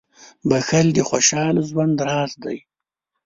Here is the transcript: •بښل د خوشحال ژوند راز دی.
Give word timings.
•بښل 0.49 0.87
د 0.93 0.99
خوشحال 1.09 1.55
ژوند 1.69 1.95
راز 2.07 2.31
دی. 2.43 2.57